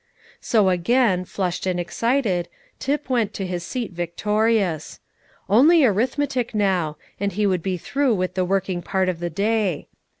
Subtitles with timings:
[0.39, 4.99] So again, flushed and excited, Tip went to his seat victorious.
[5.47, 9.89] Only arithmetic now, and he would be through with the working part of the day.